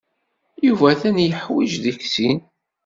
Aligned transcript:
Yuba 0.67 0.85
ad 0.91 0.99
ten-yeḥwij 1.01 1.71
deg 1.83 1.99
sin. 2.13 2.39